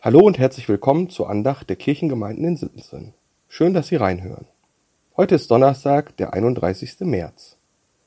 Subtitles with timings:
[0.00, 3.14] Hallo und herzlich willkommen zur Andacht der Kirchengemeinden in Sittensen.
[3.48, 4.46] Schön, dass Sie reinhören.
[5.16, 7.00] Heute ist Donnerstag, der 31.
[7.00, 7.56] März.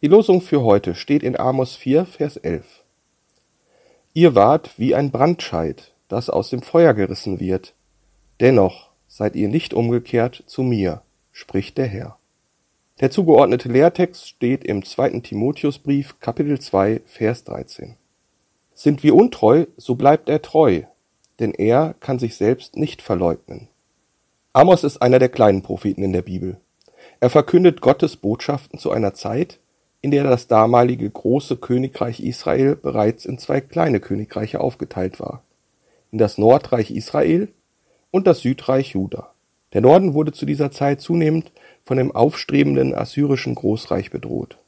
[0.00, 2.84] Die Losung für heute steht in Amos 4, Vers 11.
[4.14, 7.74] Ihr wart wie ein Brandscheit, das aus dem Feuer gerissen wird.
[8.38, 11.02] Dennoch seid ihr nicht umgekehrt zu mir,
[11.32, 12.18] spricht der Herr.
[13.00, 15.18] Der zugeordnete Lehrtext steht im 2.
[15.20, 17.96] Timotheusbrief, Kapitel 2, Vers 13.
[18.74, 20.84] Sind wir untreu, so bleibt er treu,
[21.40, 23.68] denn er kann sich selbst nicht verleugnen.
[24.52, 26.58] Amos ist einer der kleinen Propheten in der Bibel.
[27.20, 29.58] Er verkündet Gottes Botschaften zu einer Zeit,
[30.02, 35.42] in der das damalige große Königreich Israel bereits in zwei kleine Königreiche aufgeteilt war,
[36.10, 37.48] in das Nordreich Israel
[38.10, 39.32] und das Südreich Juda.
[39.72, 41.52] Der Norden wurde zu dieser Zeit zunehmend
[41.84, 44.58] von dem aufstrebenden assyrischen Großreich bedroht.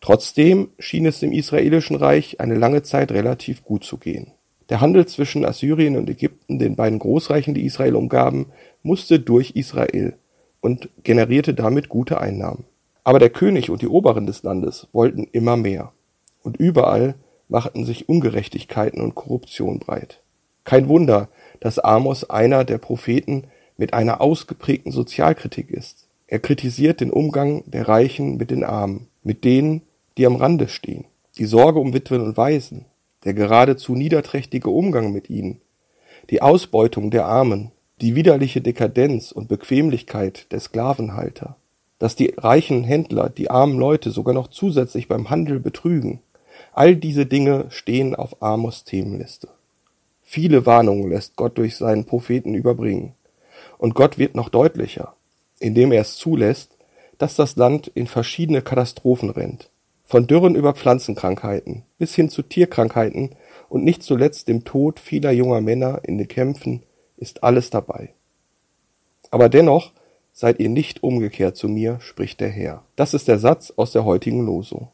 [0.00, 4.32] Trotzdem schien es dem israelischen Reich eine lange Zeit relativ gut zu gehen.
[4.68, 8.46] Der Handel zwischen Assyrien und Ägypten, den beiden Großreichen, die Israel umgaben,
[8.82, 10.14] musste durch Israel
[10.60, 12.64] und generierte damit gute Einnahmen.
[13.04, 15.92] Aber der König und die Oberen des Landes wollten immer mehr.
[16.42, 17.14] Und überall
[17.48, 20.22] machten sich Ungerechtigkeiten und Korruption breit.
[20.64, 21.28] Kein Wunder,
[21.60, 23.44] dass Amos einer der Propheten
[23.76, 26.08] mit einer ausgeprägten Sozialkritik ist.
[26.26, 29.82] Er kritisiert den Umgang der Reichen mit den Armen, mit denen,
[30.18, 31.04] die am Rande stehen,
[31.38, 32.86] die Sorge um Witwen und Waisen,
[33.26, 35.60] der geradezu niederträchtige Umgang mit ihnen,
[36.30, 41.56] die Ausbeutung der Armen, die widerliche Dekadenz und Bequemlichkeit der Sklavenhalter,
[41.98, 46.20] dass die reichen Händler die armen Leute sogar noch zusätzlich beim Handel betrügen,
[46.72, 49.48] all diese Dinge stehen auf Amos Themenliste.
[50.22, 53.14] Viele Warnungen lässt Gott durch seinen Propheten überbringen.
[53.78, 55.14] Und Gott wird noch deutlicher,
[55.58, 56.76] indem er es zulässt,
[57.18, 59.70] dass das Land in verschiedene Katastrophen rennt,
[60.06, 63.30] von Dürren über Pflanzenkrankheiten bis hin zu Tierkrankheiten
[63.68, 66.82] und nicht zuletzt dem Tod vieler junger Männer in den Kämpfen
[67.16, 68.14] ist alles dabei.
[69.30, 69.92] Aber dennoch
[70.32, 72.84] seid ihr nicht umgekehrt zu mir, spricht der Herr.
[72.94, 74.88] Das ist der Satz aus der heutigen Losung.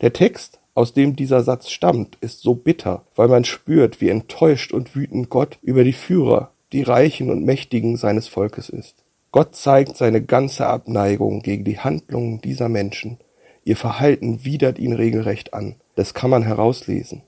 [0.00, 4.72] Der Text, aus dem dieser Satz stammt, ist so bitter, weil man spürt, wie enttäuscht
[4.72, 9.04] und wütend Gott über die Führer, die Reichen und Mächtigen seines Volkes ist.
[9.30, 13.18] Gott zeigt seine ganze Abneigung gegen die Handlungen dieser Menschen
[13.64, 15.76] Ihr Verhalten widert ihn regelrecht an.
[15.94, 17.22] Das kann man herauslesen.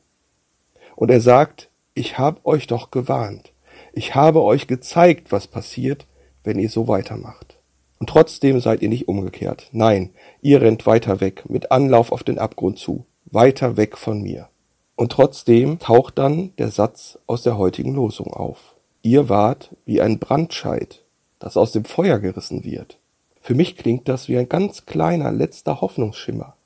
[0.95, 3.53] Und er sagt, ich habe euch doch gewarnt.
[3.93, 6.07] Ich habe euch gezeigt, was passiert,
[6.45, 7.59] wenn ihr so weitermacht.
[7.99, 9.71] Und trotzdem seid ihr nicht umgekehrt.
[9.73, 10.11] Nein,
[10.43, 14.49] ihr rennt weiter weg, mit Anlauf auf den Abgrund zu, weiter weg von mir.
[14.97, 18.75] Und trotzdem taucht dann der Satz aus der heutigen Losung auf.
[19.03, 21.03] Ihr wart wie ein Brandscheit,
[21.39, 22.99] das aus dem Feuer gerissen wird.
[23.47, 26.57] Für mich klingt das wie ein ganz kleiner letzter Hoffnungsschimmer,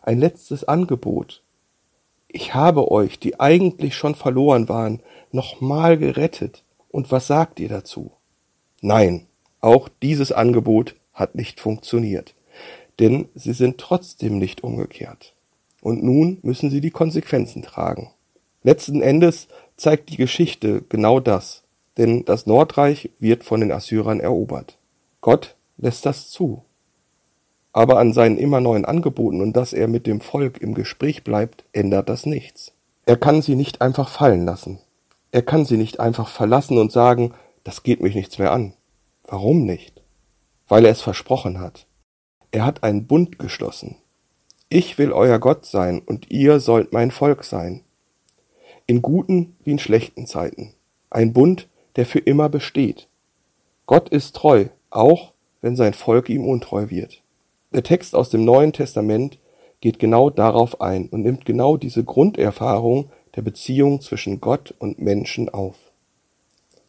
[0.00, 1.42] ein letztes Angebot.
[2.26, 5.00] Ich habe euch, die eigentlich schon verloren waren,
[5.30, 6.64] nochmal gerettet.
[6.88, 8.12] Und was sagt ihr dazu?
[8.80, 9.26] Nein,
[9.60, 12.34] auch dieses Angebot hat nicht funktioniert,
[12.98, 15.34] denn sie sind trotzdem nicht umgekehrt.
[15.82, 18.10] Und nun müssen sie die Konsequenzen tragen.
[18.62, 21.62] Letzten Endes zeigt die Geschichte genau das,
[21.98, 24.78] denn das Nordreich wird von den Assyrern erobert.
[25.20, 26.64] Gott lässt das zu.
[27.72, 31.64] Aber an seinen immer neuen Angeboten und dass er mit dem Volk im Gespräch bleibt,
[31.72, 32.72] ändert das nichts.
[33.06, 34.78] Er kann sie nicht einfach fallen lassen.
[35.30, 37.32] Er kann sie nicht einfach verlassen und sagen,
[37.64, 38.74] das geht mich nichts mehr an.
[39.24, 40.02] Warum nicht?
[40.68, 41.86] Weil er es versprochen hat.
[42.50, 43.96] Er hat einen Bund geschlossen.
[44.68, 47.82] Ich will euer Gott sein und ihr sollt mein Volk sein.
[48.86, 50.74] In guten wie in schlechten Zeiten.
[51.10, 53.08] Ein Bund, der für immer besteht.
[53.86, 55.31] Gott ist treu, auch
[55.62, 57.22] wenn sein Volk ihm untreu wird.
[57.72, 59.38] Der Text aus dem Neuen Testament
[59.80, 65.48] geht genau darauf ein und nimmt genau diese Grunderfahrung der Beziehung zwischen Gott und Menschen
[65.48, 65.76] auf.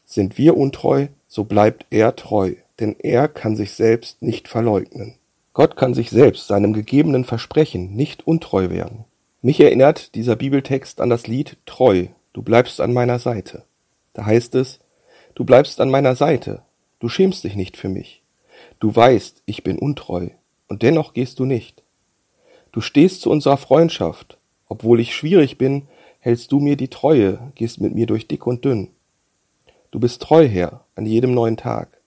[0.05, 5.15] Sind wir untreu, so bleibt er treu, denn er kann sich selbst nicht verleugnen.
[5.53, 9.05] Gott kann sich selbst seinem gegebenen Versprechen nicht untreu werden.
[9.41, 13.63] Mich erinnert dieser Bibeltext an das Lied Treu, du bleibst an meiner Seite.
[14.13, 14.79] Da heißt es,
[15.35, 16.63] du bleibst an meiner Seite,
[16.99, 18.22] du schämst dich nicht für mich.
[18.83, 20.27] Du weißt, ich bin untreu,
[20.67, 21.83] und dennoch gehst du nicht.
[22.73, 24.37] Du stehst zu unserer Freundschaft,
[24.67, 25.83] obwohl ich schwierig bin,
[26.19, 28.89] hältst du mir die Treue, gehst mit mir durch dick und dünn.
[29.91, 31.97] Du bist treu, Herr, an jedem neuen Tag.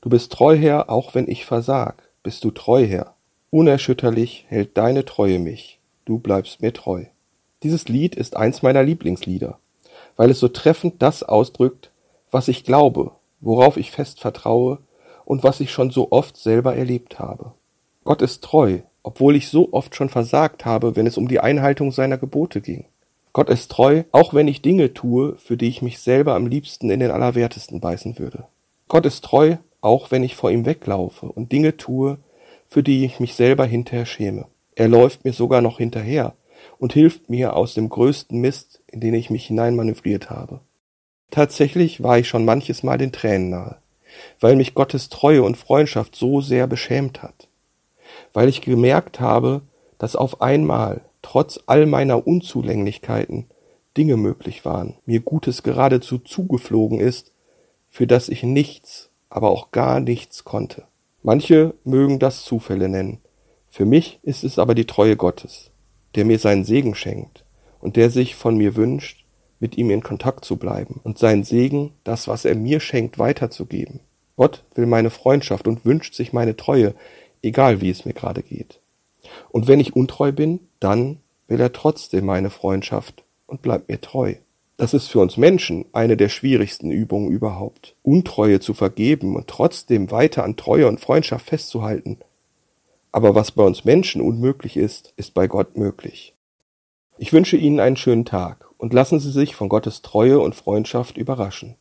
[0.00, 3.14] Du bist treu, Herr, auch wenn ich versag, bist du treu, Herr.
[3.50, 7.04] Unerschütterlich hält deine Treue mich, du bleibst mir treu.
[7.62, 9.60] Dieses Lied ist eins meiner Lieblingslieder,
[10.16, 11.92] weil es so treffend das ausdrückt,
[12.32, 14.80] was ich glaube, worauf ich fest vertraue
[15.26, 17.52] und was ich schon so oft selber erlebt habe.
[18.04, 21.92] Gott ist treu, obwohl ich so oft schon versagt habe, wenn es um die Einhaltung
[21.92, 22.86] seiner Gebote ging.
[23.34, 26.88] Gott ist treu, auch wenn ich Dinge tue, für die ich mich selber am liebsten
[26.88, 28.46] in den Allerwertesten beißen würde.
[28.88, 32.18] Gott ist treu, auch wenn ich vor ihm weglaufe und Dinge tue,
[32.66, 34.46] für die ich mich selber hinterher schäme.
[34.74, 36.34] Er läuft mir sogar noch hinterher
[36.78, 40.60] und hilft mir aus dem größten Mist, in den ich mich hineinmanövriert habe.
[41.30, 43.76] Tatsächlich war ich schon manches Mal den Tränen nahe,
[44.40, 47.48] weil mich Gottes Treue und Freundschaft so sehr beschämt hat,
[48.32, 49.62] weil ich gemerkt habe,
[49.98, 53.46] dass auf einmal trotz all meiner Unzulänglichkeiten
[53.96, 57.32] Dinge möglich waren, mir Gutes geradezu zugeflogen ist,
[57.88, 60.84] für das ich nichts, aber auch gar nichts konnte.
[61.22, 63.20] Manche mögen das Zufälle nennen,
[63.76, 65.70] für mich ist es aber die Treue Gottes,
[66.14, 67.44] der mir seinen Segen schenkt
[67.78, 69.26] und der sich von mir wünscht,
[69.60, 74.00] mit ihm in Kontakt zu bleiben und seinen Segen, das, was er mir schenkt, weiterzugeben.
[74.36, 76.94] Gott will meine Freundschaft und wünscht sich meine Treue,
[77.42, 78.80] egal wie es mir gerade geht.
[79.50, 81.18] Und wenn ich untreu bin, dann
[81.48, 84.34] will er trotzdem meine Freundschaft und bleibt mir treu.
[84.76, 87.94] Das ist für uns Menschen eine der schwierigsten Übungen überhaupt.
[88.02, 92.18] Untreue zu vergeben und trotzdem weiter an Treue und Freundschaft festzuhalten.
[93.10, 96.34] Aber was bei uns Menschen unmöglich ist, ist bei Gott möglich.
[97.16, 101.16] Ich wünsche Ihnen einen schönen Tag und lassen Sie sich von Gottes Treue und Freundschaft
[101.16, 101.76] überraschen.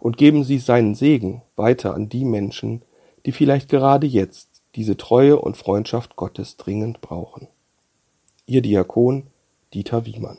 [0.00, 2.82] Und geben Sie seinen Segen weiter an die Menschen,
[3.26, 7.48] die vielleicht gerade jetzt diese Treue und Freundschaft Gottes dringend brauchen.
[8.46, 9.26] Ihr Diakon
[9.74, 10.38] Dieter Wiemann